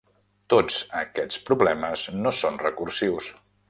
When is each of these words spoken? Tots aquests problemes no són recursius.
Tots 0.53 0.77
aquests 1.03 1.43
problemes 1.51 2.09
no 2.25 2.35
són 2.43 2.63
recursius. 2.67 3.35